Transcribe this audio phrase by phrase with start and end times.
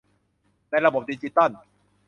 [0.69, 1.49] ในระบบดิจิทัล